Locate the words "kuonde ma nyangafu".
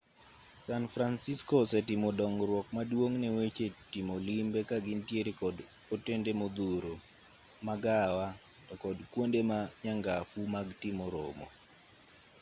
9.11-10.39